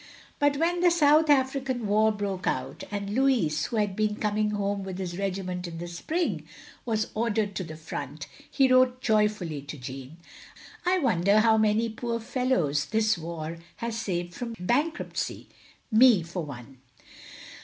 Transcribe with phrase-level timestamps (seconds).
[0.39, 4.83] But when the South African War broke out, and Louis, who had been coming home
[4.83, 6.47] with his regiment in the spring,
[6.87, 10.17] was ordered to the front, he wrote joyftilly to Jeanne:
[10.55, 15.49] // wonder how many poor fellows this war has saved from bankruptcy.
[15.91, 16.79] Me, for one.